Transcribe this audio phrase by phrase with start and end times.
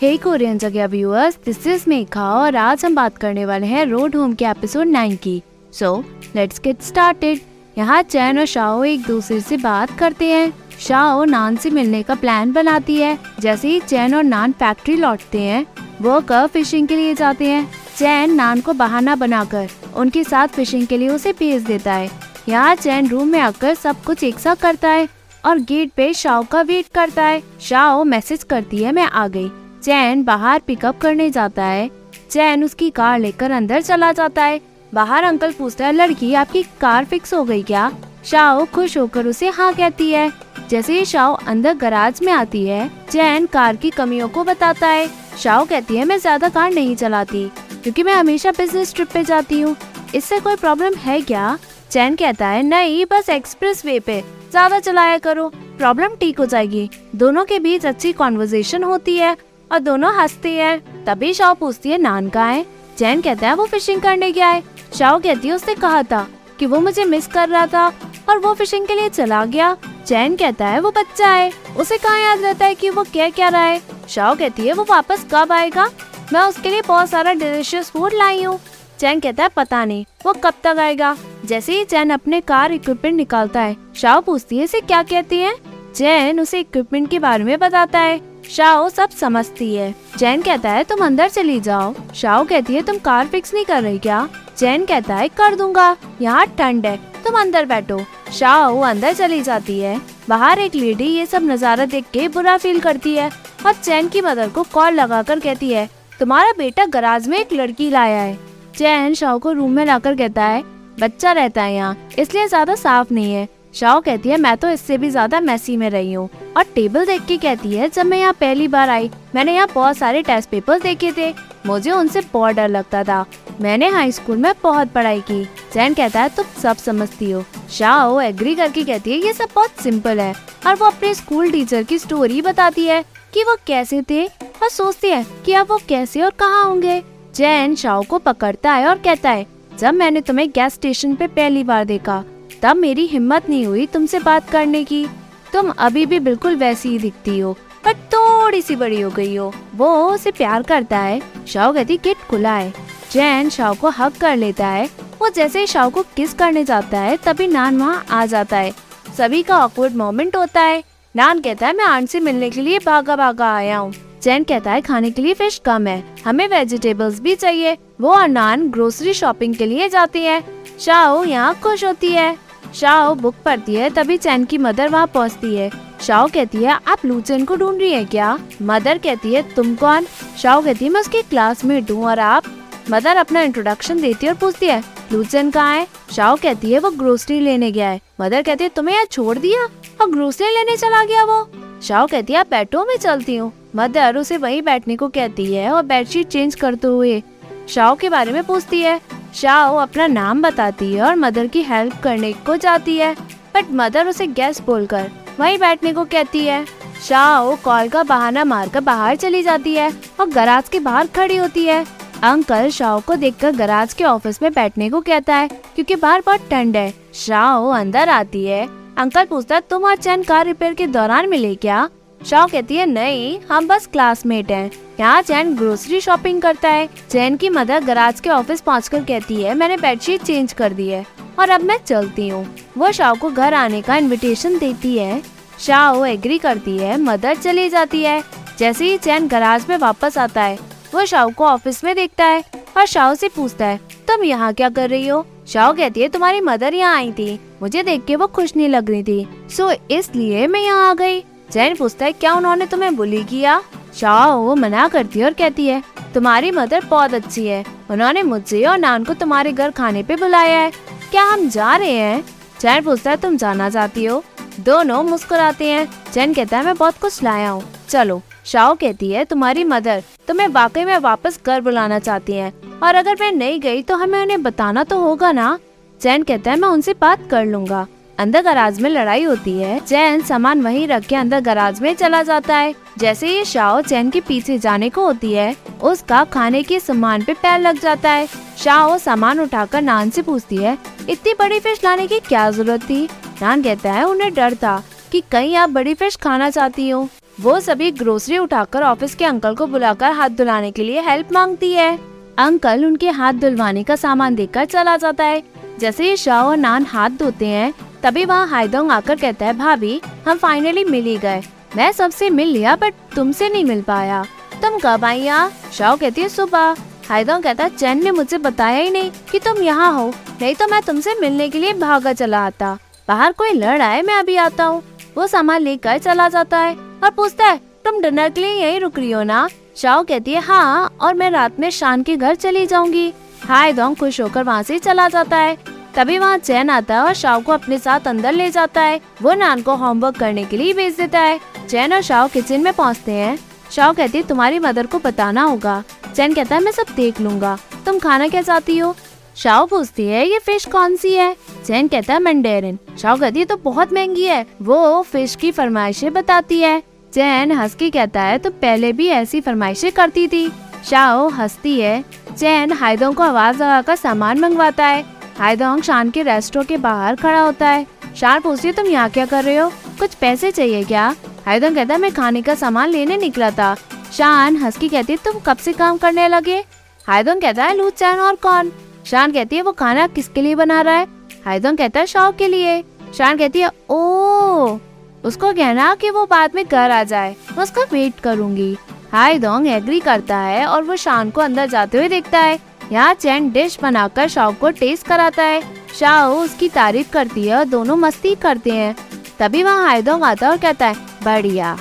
[0.00, 4.16] हे Korean जगह viewers this is Megha और आज हम बात करने वाले हैं रोड
[4.16, 6.04] होम के एपिसोड नाइन की। सो
[6.36, 7.40] लेट्स गेट स्टार्टेड
[7.78, 12.14] यहाँ चैन और शाओ एक दूसरे से बात करते हैं। शाओ नान से मिलने का
[12.14, 15.66] प्लान बनाती है। जैसे ही चैन और नान फैक्ट्री लौटते हैं,
[16.02, 17.66] वो कर फिशिंग के लिए जाते हैं।
[17.96, 22.10] चैन नान को बहाना बनाकर उनके साथ फिशिंग के लिए उसे भेज देता है।
[22.48, 25.08] यहाँ चैन रूम में आकर सब कुछ एक साथ करता है
[25.44, 29.50] और गेट पे शाओ का वेट करता है। शाओ मैसेज करती है, मैं आ गई।
[29.86, 31.90] चैन बाहर पिकअप करने जाता है।
[32.30, 34.60] चैन उसकी कार लेकर अंदर चला जाता है।
[34.94, 37.90] बाहर अंकल पूछता है, लड़की, आपकी कार फिक्स हो गई क्या?
[38.24, 40.32] शाओ खुश होकर उसे हाँ कहती है।
[40.70, 45.08] जैसे ही शाओ अंदर गराज में आती है चैन कार की कमियों को बताता है।
[45.38, 47.46] शाओ कहती है, मैं ज़्यादा कार नहीं चलाती,
[47.82, 49.76] क्योंकि मैं हमेशा बिज़नेस ट्रिप पे जाती हूँ।
[50.14, 51.58] इससे कोई प्रॉब्लम है क्या?
[51.90, 55.48] चैन कहता है, नहीं, बस एक्सप्रेस वे पे। ज़्यादा चलाया करो
[55.78, 59.36] प्रॉब्लम ठीक हो जाएगी। दोनों के बीच अच्छी कॉन्वर्जेशन होती है।
[59.72, 62.64] और दोनों हंसती है। तभी शाओ पूछती है नान का है?
[62.98, 64.62] चैन कहता है, वो फिशिंग करने गया है।
[64.98, 66.26] शाओ कहती है उसने कहा था
[66.58, 67.86] कि वो मुझे मिस कर रहा था
[68.28, 72.20] और वो फिशिंग के लिए चला गया। चैन कहता है, वो बच्चा है। उसे कहाँ
[72.20, 73.82] याद रहता है कि वो क्या क्या रहा है?
[74.08, 75.90] शाओ कहती है, वो वापस कब आएगा?
[76.32, 78.58] मैं उसके लिए बहुत सारा डिलीशियस फ़ूड लाई हूँ।
[79.00, 81.16] चैन कहता है, पता नहीं, वो कब तक आएगा?
[81.44, 85.54] जैसे ही चैन अपने कार इक्विपमेंट निकालता है, शाओ पूछती है, इसे क्या कहती है?
[85.94, 90.84] चैन उसे इक्विपमेंट के बारे में बताता है। शाओ, सब समझती है। चैन कहता है,
[90.84, 94.28] तुम अंदर चली जाओ। शाओ कहती है, तुम कार फिक्स नहीं कर रही क्या?
[94.56, 97.98] चैन कहता है, कर दूँगा। यहाँ ठंड है। तुम अंदर बैठो।
[98.32, 102.80] शाओ अंदर चली जाती है। बाहर एक लेडी ये सब नज़ारा देख के बुरा फील
[102.80, 103.30] करती है
[103.66, 107.90] और चैन की मदर को कॉल लगाकर कहती है, तुम्हारा बेटा गराज में एक लड़की
[107.90, 108.38] लाया है।
[108.76, 110.62] चैन शाओ को रूम में लाकर कहता है,
[111.00, 114.96] बच्चा रहता है यहाँ, इसलिए ज़्यादा साफ़ नहीं है। शाओ कहती है, मैं तो इससे
[114.98, 118.32] भी ज़्यादा मैसी में रही हूँ। और टेबल देख के कहती है, जब मैं यहाँ
[118.32, 121.32] पहली बार आई, मैंने यहाँ बहुत सारे टेस्ट पेपर देखे थे।
[121.66, 123.24] मुझे उनसे बहुत डर लगता था।
[123.60, 125.42] मैंने हाई स्कूल में बहुत पढ़ाई की।
[125.74, 129.82] जैन कहता है, तुम सब समझती हो। शाओ एग्री करके कहती है, ये सब बहुत
[129.82, 130.34] सिंपल है।
[130.66, 133.02] और वो अपने स्कूल टीचर की स्टोरी बताती है
[133.34, 137.02] कि वो कैसे थे और सोचती है कि अब वो कैसे और कहाँ होंगे।
[137.34, 139.46] जैन शाओ को पकड़ता है और कहता है,
[139.78, 142.24] जब मैंने तुम्हें गैस स्टेशन पे पहली बार देखा
[142.66, 145.06] तब मेरी हिम्मत नहीं हुई तुमसे बात करने की।
[145.52, 147.52] तुम अभी भी बिल्कुल वैसी ही दिखती हो,
[147.84, 152.16] पर थोड़ी सी बड़ी हो गई हो। वो उसे प्यार करता है शाओ कहती, गेट
[152.30, 152.72] खुला है।
[153.10, 154.88] चैन शाओ को हक कर लेता है।
[155.20, 158.72] वो जैसे ही शाओ को किस करने जाता है, तभी नान वहाँ आ जाता है।
[159.16, 160.82] सभी का ऑकवर्ड मोमेंट होता है।
[161.14, 164.72] नान कहता है, मैं आंट से मिलने के लिए भागा भागा आया हूँ। चैन कहता
[164.72, 169.14] है, खाने के लिए फ़िश कम है। हमें वेजिटेबल्स भी चाहिए। वो और नान ग्रोसरी
[169.14, 170.42] शॉपिंग के लिए जाती है।
[170.80, 172.45] शाओ यहाँ खुश होती है।
[172.80, 175.70] शाओ बुक पढ़ती है, तभी चैन की मदर वहाँ पहुँचती है।
[176.00, 178.38] शाओ कहती है, आप लूचन को ढूंढ रही है क्या?
[178.62, 180.06] मदर कहती है, तुम कौन?
[180.42, 182.44] शाओ कहती है, मैं उसकी क्लासमेट हूँ और आप
[182.90, 184.82] मदर अपना इंट्रोडक्शन देती है और पूछती है
[185.12, 185.86] लूचन कहाँ है?
[186.16, 189.64] शाओ कहती है, वो ग्रोसरी लेने गया है। मदर कहती है, तुम्हें यहाँ छोड़ दिया?
[190.00, 191.48] और ग्रोसरी लेने चला गया वो?
[191.82, 195.70] शाओ कहती है, आप बैठो, मैं चलती हूँ। मदर उसे वहीं बैठने को कहती है
[195.70, 197.22] और बेडशीट चेंज करते हुए
[197.68, 199.00] शाओ के बारे में पूछती है
[199.36, 203.12] शाओ अपना नाम बताती है और मदर की हेल्प करने को जाती है।
[203.54, 205.10] बट मदर उसे गैस बोलकर
[205.40, 206.64] वहीं बैठने को कहती है।
[207.08, 211.64] शाओ कॉल का बहाना मारकर बाहर चली जाती है और गराज के बाहर खड़ी होती
[211.64, 211.84] है।
[212.22, 216.48] अंकल शाओ को देखकर गराज के ऑफ़िस में बैठने को कहता है क्योंकि बाहर बहुत
[216.50, 218.66] ठंड है। शाओ अंदर आती है।
[218.98, 221.88] अंकल पूछता तुम आज चैन कार रिपेयर के दौरान मिले क्या?
[222.20, 227.36] शाओ कहती है, नहीं, हम बस क्लासमेट हैं। यहाँ चैन ग्रोसरी शॉपिंग करता है। चैन
[227.36, 231.04] की मदर गराज के ऑफ़िस पहुँच कहती है, मैंने बेडशीट चेंज कर दी है
[231.38, 232.46] और अब मैं चलती हूँ।
[232.78, 235.20] वो शाओ को घर आने का इनविटेशन देती है।
[235.60, 238.22] शाओ एग्री करती है, मदर चली जाती है।
[238.58, 240.58] जैसे ही चैन गराज में वापस आता है,
[240.94, 242.42] वो शाओ को ऑफ़िस में देखता है
[242.76, 245.24] और शाओ से पूछता है, तुम यहाँ क्या कर रही हो?
[245.48, 248.90] शाओ कहती है, तुम्हारी मदर यहाँ आई थी। मुझे देख के वो खुश नहीं लग
[248.90, 253.24] रही थी। सो इसलिए मैं यहाँ आ गई। चैन पूछता है, क्या उन्होंने तुम्हें बुली
[253.24, 253.60] किया?
[253.94, 255.82] शाओ वो मना करती है और कहती है,
[256.14, 260.58] तुम्हारी मदर बहुत अच्छी है। उन्होंने मुझे और नान को तुम्हारे घर खाने पे बुलाया
[260.58, 260.70] है।
[261.10, 262.24] क्या हम जा रहे हैं?
[262.60, 264.22] चैन पूछता है, तुम जाना चाहती हो?
[264.60, 269.24] दोनों मुस्कुराते हैं। चैन कहता है, मैं बहुत कुछ लाया हूँ। चलो शाओ कहती है,
[269.24, 273.82] तुम्हारी मदर तुम्हें वाकई में वापस घर बुलाना चाहती है। और अगर मैं नहीं गई
[273.82, 275.58] तो हमें उन्हें बताना तो होगा ना?
[276.00, 277.86] चैन कहता है, मैं उनसे बात कर लूँगा।
[278.18, 282.22] अंदर गराज में लड़ाई होती है चैन सामान वहीं रख के अंदर गराज में चला
[282.22, 286.78] जाता है। जैसे ही शाओ चैन के पीछे जाने को होती है, उसका खाने के
[286.80, 288.26] सामान पे पैर लग जाता है।
[288.58, 290.76] शाओ सामान उठाकर नान से पूछती है,
[291.08, 293.04] इतनी बड़ी फ़िश लाने की क्या ज़रूरत थी?
[293.42, 297.08] नान कहता है, उन्हें डर था कि कहीं आप बड़ी फ़िश खाना चाहती हो।
[297.40, 301.72] वो सभी ग्रोसरी उठाकर ऑफ़िस के अंकल को बुलाकर हाथ धुलाने के लिए हेल्प मांगती
[301.72, 301.98] है।
[302.38, 305.42] अंकल उनके हाथ धुलवाने का सामान देकर चला जाता है।
[305.78, 307.72] जैसे ही शाह और नान हाथ धोते हैं
[308.06, 311.40] तभी वहाँ हाइदोंग आकर कहता है, भाभी, हम फाइनली मिल ही गए।
[311.76, 314.22] मैं सबसे मिल लिया बट तुमसे नहीं मिल पाया।
[314.62, 315.50] तुम कब आई यहाँ?
[315.72, 316.76] शाह कहती है, सुबह।
[317.08, 320.08] हाइदोंग कहता है, चैन ने मुझे बताया ही नहीं कि तुम यहाँ हो।
[320.40, 322.72] नहीं तो मैं तुमसे मिलने के लिए भागा चला आता।
[323.08, 324.82] बाहर कोई लड़ आए, मैं अभी आता हूँ।
[325.16, 328.98] वो सामान लेकर चला जाता है और पूछता है, तुम डिनर के लिए यही रुक
[328.98, 329.48] रही हो ना?
[329.76, 333.12] शाओ कहती है हाँ और मैं रात में शान के घर चली जाऊँगी।
[333.42, 337.12] हाई दोंग खुश होकर वहाँ से चला जाता है। तभी वहाँ चैन आता है और
[337.14, 340.72] शाओ को अपने साथ अंदर ले जाता है। वो नान को होमवर्क करने के लिए
[340.72, 343.38] भेज देता है। चैन और शाओ किचन में पहुँचते हैं।
[343.70, 345.82] शाओ कहती है तुम्हारी मदर को बताना होगा।
[346.16, 348.94] चैन कहता है, मैं सब देख लूँगा। तुम खाना क्या चाहती हो?
[349.36, 351.36] शाओ पूछती है, ये फ़िश कौन सी है?
[351.66, 356.12] चैन कहता है, मंडेरिन। शाव कहती है तो बहुत महँगी है। वो फ़िश की फरमाइशें
[356.12, 356.82] बताती है।
[357.14, 360.48] चैन हंस के कहता है तो पहले भी ऐसी फरमाइशें करती थी?
[360.90, 362.04] शाओ हंसती है।
[362.38, 367.40] चैन हाइदोंग को आवाज़ लगाकर सामान मंगवाता है। हाइदोंग शान के रेस्टोरेंट के बाहर खड़ा
[367.40, 367.86] होता है।
[368.16, 369.70] शान पूछती है, तुम यहाँ क्या कर रहे हो?
[369.98, 371.14] कुछ पैसे चाहिए क्या?
[371.46, 373.76] हाइदोंग कहता है, मैं खाने का सामान लेने निकला था।
[374.12, 376.64] शान हंस की कहती है, तुम कब से काम करने लगे?
[377.08, 378.72] हाइदोंग कहता है लू चैन और कौन?
[379.06, 381.06] शान कहती है, वो खाना किसके लिए बना रहा है?
[381.46, 382.84] हाइदोंग कहता है, शौक के लिए।
[383.18, 384.78] शान कहती है, ओ,
[385.24, 388.76] उसको कहना कि वो बाद में घर आ जाए। मैं उसका वेट करूँगी।
[389.12, 393.50] हाइदोंग एग्री करता है और वो शान को अंदर जाते हुए देखता है। यहाँ चैन
[393.50, 395.62] डिश बनाकर शाओ को टेस्ट कराता है।
[395.98, 398.94] शाओ उसकी तारीफ़ करती है और दोनों मस्ती करते हैं।
[399.38, 400.94] तभी वहाँ हाइदोंग आता और कहता है,
[401.24, 401.76] बढ़िया,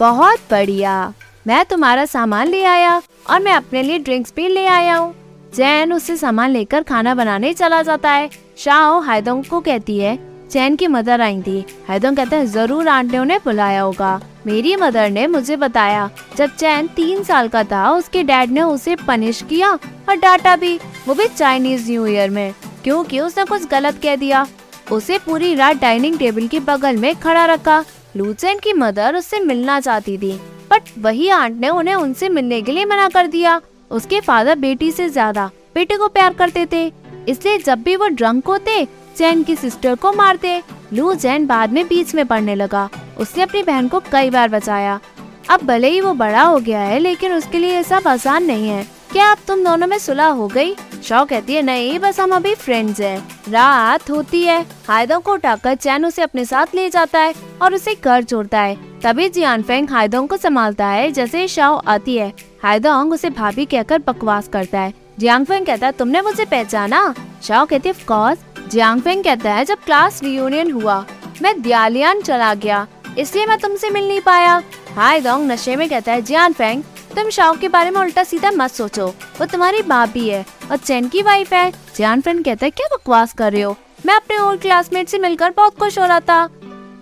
[0.00, 1.12] बहुत बढ़िया।
[1.46, 5.14] मैं तुम्हारा सामान ले आया और मैं अपने लिए ड्रिंक्स भी ले आया हूँ।
[5.54, 8.28] चैन उससे सामान लेकर खाना बनाने चला जाता है।
[8.58, 10.18] शाओ हाइदोंग को कहती है,
[10.50, 15.10] चैन की मदर आई थी। हैदोंग कहते है, ज़रूर आंट ने बुलाया होगा। मेरी मदर
[15.10, 19.70] ने मुझे बताया, जब चैन तीन साल का था, उसके डैड ने उसे पनिश किया
[19.70, 22.54] और डांटा भी। वो भी चाइनीज़ न्यू ईयर में,
[22.84, 24.46] क्योंकि उसने कुछ गलत कह दिया।
[24.92, 27.84] उसे पूरी रात डाइनिंग टेबल के बगल में खड़ा रखा।
[28.16, 30.32] लूचैन की मदर उससे मिलना चाहती थी,
[30.70, 33.60] बट वही आंट ने उन्हें उनसे मिलने के लिए मना कर दिया।
[33.90, 36.86] उसके फादर बेटी से ज़्यादा बेटे को प्यार करते थे।
[37.28, 38.84] इसलिए जब भी वो ड्रंक होते,
[39.16, 40.60] चैन की सिस्टर को मारते।
[40.92, 42.88] लू जैन बाद में बीच में पड़ने लगा।
[43.20, 45.00] उसने अपनी बहन को कई बार बचाया।
[45.50, 48.68] अब भले ही वो बड़ा हो गया है, लेकिन उसके लिए ये सब आसान नहीं
[48.68, 50.74] है। क्या अब तुम दोनों में सुलह हो गई?
[51.04, 55.74] शौ कहती है, नहीं, बस हम अभी फ्रेंड्स हैं। रात होती है। हायदों को उठाकर
[55.74, 59.90] चैन उसे अपने साथ ले जाता है और उसे घर छोड़ता है। तभी जियान फेंग
[59.90, 62.32] हायदोंग को संभालता है, जैसे शाओ आती है।
[62.62, 67.14] हायदोंग उसे भाभी कहकर बकवास करता है। जियांग फेंग कहता है, तुमने मुझे पहचाना?
[67.42, 68.34] शाओ कहती है
[68.68, 71.04] जियांग फेंग कहता है, जब क्लास रियूनियन हुआ,
[71.42, 72.86] मैं दियालियान चला गया।
[73.20, 74.62] इसलिए मैं तुमसे मिल नहीं पाया।
[74.94, 76.82] हाय दोंग, नशे में कहता है, जियान फेंग,
[77.16, 81.08] तुम शाओ के बारे में उल्टा सीधा मत सोचो। वो तुम्हारी भाभी है और चैन
[81.08, 83.76] की वाइफ है। जियान फेंग कहता है, क्या बकवास कर रहे हो?
[84.06, 86.48] मैं अपने ओल्ड क्लासमेट से मिलकर बहुत खुश हो रहा था।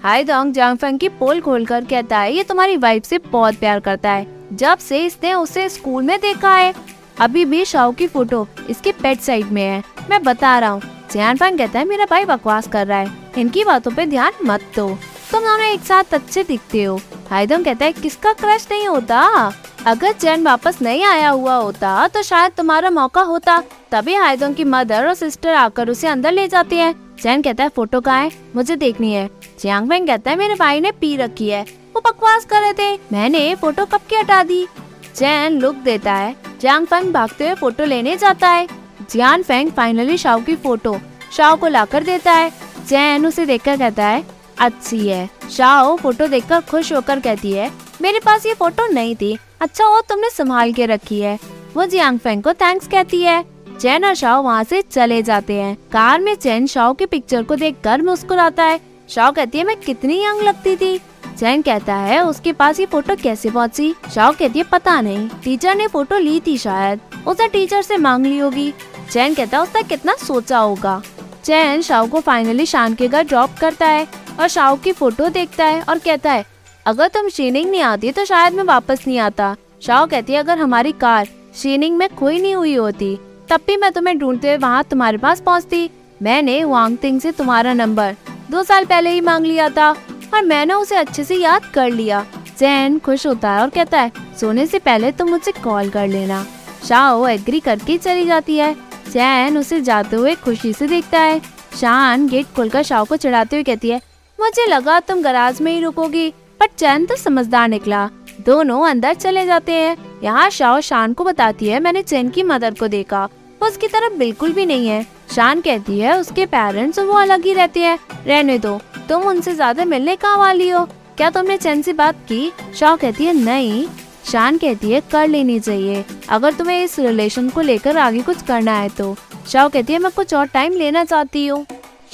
[0.02, 3.54] हाय दोंग जियांग फेंग की पोल खोल कर कहता है, ये तुम्हारी वाइफ से बहुत
[3.54, 6.74] प्यार करता है। जब से इसने उसे स्कूल में देखा है,
[7.20, 10.82] अभी भी शाओ की फ़ोटो इसके पेट साइड में है। मैं बता रहा हूँ,
[11.12, 14.60] जियान फैंग कहता है, मेरा भाई बकवास कर रहा है। इनकी बातों पे ध्यान मत
[14.76, 14.98] दो।
[15.32, 19.52] तुम दोनों एक साथ अच्छे दिखते हो। हाइदम कहता है, किसका क्रश नहीं होता?
[19.86, 23.62] अगर चैन वापस नहीं आया हुआ होता तो शायद तुम्हारा मौका होता।
[23.92, 27.68] तभी हाइदों की मदर और सिस्टर आकर उसे अंदर ले जाती है। चैन कहता है,
[27.68, 28.30] फ़ोटो कहाँ है?
[28.56, 31.62] मुझे देखनी है। जियांग फैंग कहता है, मेरे भाई ने पी रखी है।
[31.94, 34.66] वो बकवास कर रहे थे। मैंने फ़ोटो कब की हटा दी?
[35.14, 38.68] चैन लुक देता है। जियांग फैंग भागते हुए फ़ोटो लेने जाता है।
[39.10, 40.98] जियान फेंग फाइनली शाओ की फ़ोटो
[41.32, 42.52] शाओ को लाकर देता है।
[42.86, 47.70] जैन उसे देखकर कहता है अच्छी है। शाओ फ़ोटो देखकर खुश होकर कहती है,
[48.02, 51.38] मेरे पास ये फ़ोटो नहीं थी। अच्छा वो तुमने संभाल के रखी है।
[51.74, 53.44] वो जियांग फेंग को थैंक्स कहती है।
[53.80, 57.56] चैन और शाओ वहाँ से चले जाते हैं। कार में चैन शाओ की पिक्चर को
[57.56, 61.00] देख कर मुस्कुराता है। शाओ कहती है, मैं कितनी यंग लगती थी।
[61.38, 63.94] चैन कहता है, उसके पास ये फ़ोटो कैसे पहुँची?
[64.14, 68.26] शाओ कहती है, पता नहीं। टीचर ने फ़ोटो ली थी शायद। उसने टीचर से मांग
[68.26, 68.74] ली होगी।
[69.10, 71.02] चैन कहता है, उसने कितना सोचा होगा?
[71.44, 74.08] चैन शाओ को फाइनली शान के घर ड्रॉप करता है।
[74.40, 76.44] और शाओ की फ़ोटो देखता है और कहता है,
[76.86, 80.58] अगर तुम शीनिंग नहीं आती तो शायद मैं वापस नहीं आता। शाओ कहती है, अगर
[80.58, 83.16] हमारी कार शीनिंग में कोई नहीं हुई होती,
[83.48, 85.88] तब भी मैं तुम्हें ढूंढते हुए वहाँ तुम्हारे पास पहुँचती।
[86.22, 88.16] मैंने वांग तिंग से तुम्हारा नंबर
[88.50, 89.90] दो साल पहले ही मांग लिया था
[90.34, 92.24] और मैंने उसे अच्छे से याद कर लिया।
[92.58, 96.44] चैन खुश होता है और कहता है, सोने से पहले तुम मुझे कॉल कर लेना।
[96.88, 98.74] शाओ एग्री करके चली जाती है।
[99.12, 101.40] चैन उसे जाते हुए खुशी से देखता है।
[101.80, 104.00] शान गेट खोलकर शाह को चढ़ाते हुए कहती है
[104.38, 106.30] मुझे लगा तुम गराज में ही रुकोगी,
[106.60, 108.08] पर चैन तो समझदार निकला।
[108.40, 112.74] दोनों अंदर चले जाते हैं। यहाँ शाओ शान को बताती है, मैंने चैन की मदर
[112.74, 113.24] को देखा।
[113.60, 115.02] वो उसकी तरफ़ बिल्कुल भी नहीं है।
[115.34, 118.78] शान कहती है, उसके पेरेंट्स वो अलग ही रहते हैं। रहने दो,
[119.08, 120.84] तुम उनसे ज़्यादा मिलने कहाँ वाली हो?
[121.16, 122.50] क्या तुमने चैन से बात की?
[122.74, 123.86] शाह कहती है, नहीं।
[124.24, 128.72] शान कहती है, कर लेनी चाहिए। अगर तुम्हें इस रिलेशन को लेकर आगे कुछ करना
[128.72, 129.14] है तो।
[129.48, 131.66] शाह कहती है, मैं कुछ और टाइम लेना चाहती हूँ।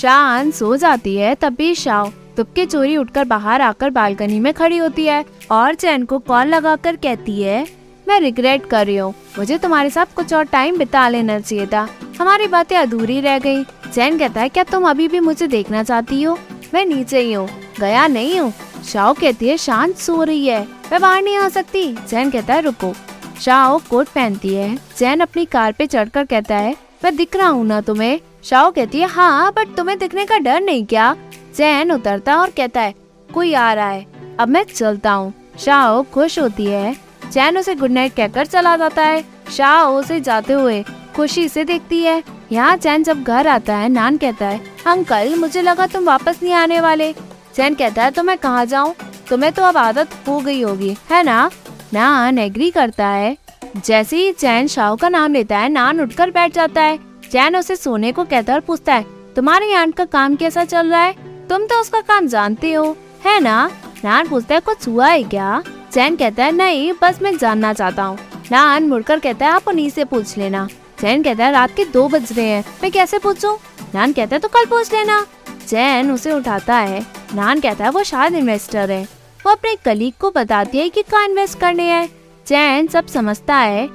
[0.05, 5.05] शान सो जाती है, तभी शाह तुपके चोरी उठकर बाहर आकर बालकनी में खड़ी होती
[5.05, 7.67] है और चैन को कॉल लगाकर कहती है,
[8.09, 11.87] मैं रिग्रेट कर रही हूँ। मुझे तुम्हारे साथ कुछ और टाइम बिता लेना चाहिए था।
[12.21, 16.23] हमारी बातें अधूरी रह गई। चैन कहता है, क्या तुम अभी भी मुझे देखना चाहती
[16.23, 16.39] हो?
[16.75, 17.49] मैं नीचे ही हूँ।
[17.81, 18.53] गया नहीं हूँ।
[18.85, 22.61] शाओ कहती है, शांत सो रही है। मैं बाहर नहीं आ सकती। चैन कहता है,
[22.61, 22.93] रुको।
[23.41, 27.67] शाओ कोट पहनती है। चैन अपनी कार पे चढ़कर कहता है, मैं दिख रहा हूँ
[27.67, 31.15] ना तुम्हें। शाओ कहती है हाँ बट तुम्हें दिखने का डर नहीं क्या?
[31.57, 32.95] चैन उतरता और कहता है,
[33.29, 34.07] कोई आ रहा है,
[34.41, 36.95] अब मैं चलता हूँ। शाओ खुश होती है।
[37.33, 40.83] चैन उसे गुड नाइट कहकर चला जाता है। शाओ उसे जाते हुए
[41.17, 42.23] खुशी से देखती है।
[42.53, 46.53] यहाँ चैन जब घर आता है, नान कहता है, अंकल, मुझे लगा तुम वापस नहीं
[46.53, 47.13] आने वाले।
[47.55, 48.95] चैन कहता है तो मैं कहाँ जाऊँ?
[49.29, 51.51] तुम्हें तो अब आदत हो गई होगी, है ना?
[51.95, 53.37] नान एग्री करता है।
[53.77, 56.99] जैसे ही चैन शाह का नाम लेता है, नान उठकर बैठ जाता है।
[57.35, 60.87] चैन उसे सोने को कहता है और पूछता है, तुम्हारे आंट का काम कैसा चल
[60.87, 61.15] रहा है?
[61.49, 63.71] तुम तो उसका काम जानते हो, है ना?
[64.05, 65.63] नान पूछता है, कुछ हुआ है क्या?
[65.93, 68.19] चैन कहता है, नहीं, बस मैं जानना चाहता हूँ।
[68.53, 70.69] नान मुड़कर कहता है, आप उन्हीं से पूछ लेना।
[71.01, 73.59] चैन कहता है, रात के दो बज रहे हैं, मैं कैसे पूछूँ?
[73.95, 75.27] नान कहता है तो कल पूछ लेना।
[75.69, 79.03] चैन उसे उठाता है। नान कहता है, वो शायद इन्वेस्टर है।
[79.47, 82.09] वो अपने कलीग को बताती है कि कहाँ इन्वेस्ट करने हैं।
[82.47, 83.89] चैन सब समझता है।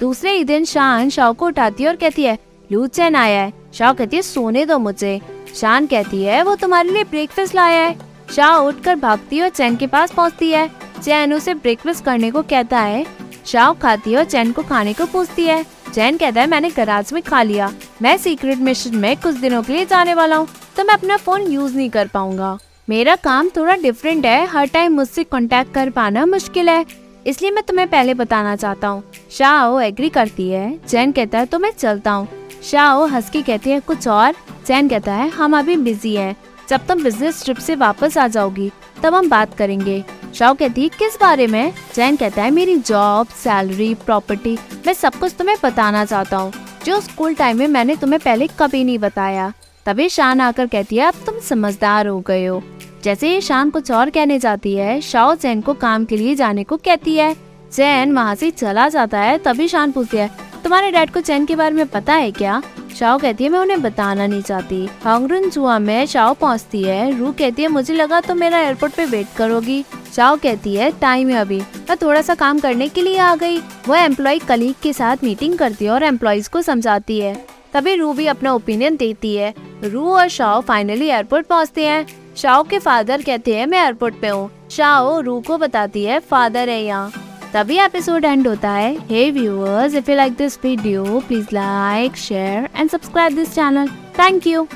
[0.00, 2.38] दूसरे ही दिन शान शाह को उठाती है और कहती है
[2.72, 5.20] लू चैन आया है। शाह कहती है, सोने दो मुझे।
[5.54, 7.96] शान कहती है, वो तुम्हारे लिए ब्रेकफास्ट लाया है।
[8.36, 10.70] शाह उठकर भागती है और चैन के पास पहुँचती है।
[11.02, 13.06] चैन उसे ब्रेकफास्ट करने को कहता है।
[13.46, 17.12] शाह खाती है और चैन को खाने को पूछती है। चैन कहता है, मैंने गराज
[17.12, 20.84] में खा लिया। मैं सीक्रेट मिशन में कुछ दिनों के लिए जाने वाला हूँ। तो
[20.84, 25.24] मैं अपना फ़ोन यूज़ नहीं कर पाऊँगा। मेरा काम थोड़ा डिफरेंट है। हर टाइम मुझसे
[25.24, 26.84] कांटेक्ट कर पाना मुश्किल है।
[27.26, 31.58] इसलिए मैं तुम्हें पहले बताना चाहता हूँ। शाह एग्री करती है। चैन कहता है तो
[31.58, 32.28] मैं चलता हूँ।
[32.70, 34.34] शाह हंस के कहती है, कुछ और।
[34.66, 36.36] चैन कहता है, हम अभी बिज़ी हैं।
[36.68, 38.70] जब तुम बिज़नेस ट्रिप से वापस आ जाओगी,
[39.02, 40.04] तब हम बात करेंगे।
[40.34, 41.72] शाह कहती है किस बारे में?
[41.92, 46.52] चैन कहता है, मेरी जॉब सैलरी प्रॉपर्टी मैं सब कुछ तुम्हें बताना चाहता हूँ।
[46.86, 49.52] जो स्कूल टाइम में मैंने तुम्हें पहले कभी नहीं बताया।
[49.86, 52.62] तभी शान आकर कहती है, अब तुम समझदार हो गए हो।
[53.04, 56.64] जैसे ही शान कुछ और कहने जाती है शाओ चैन को काम के लिए जाने
[56.64, 57.34] को कहती है।
[57.72, 61.56] चैन वहाँ से चला जाता है, तभी शान पूछती है तुम्हारे डैड को चैन के
[61.56, 62.62] बारे में पता है क्या?
[62.98, 67.32] शाओ कहती है, मैं उन्हें बताना नहीं चाहती। हांगरुन जुआ में शाओ पहुँचती है। रू
[67.32, 69.84] कहती है, मुझे लगा तो मेरा एयरपोर्ट पे वेट करोगी।
[70.16, 73.58] शाओ कहती है टाइम है अभी। मैं थोड़ा सा काम करने के लिए आ गई।
[73.58, 77.34] वो एम्प्लॉय कलीग के साथ मीटिंग करती है और एम्प्लॉयज़ को समझाती है।
[77.72, 79.54] तभी रू भी अपना ओपिनियन देती है।
[79.84, 82.06] रू और शाओ फाइनली एयरपोर्ट पहुँचते हैं।
[82.36, 86.68] शाओ के फादर कहते हैं, मैं एयरपोर्ट पे हूँ। शाओ रू को बताती है फादर
[86.68, 87.23] है यहाँ।
[87.54, 92.68] तभी एपिसोड एंड होता है। Hey viewers if you like this video please like share
[92.76, 94.66] and subscribe this channel thank you